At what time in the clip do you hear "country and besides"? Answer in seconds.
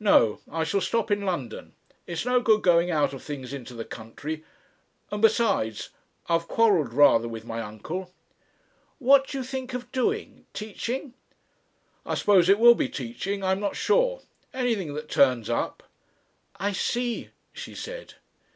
3.84-5.90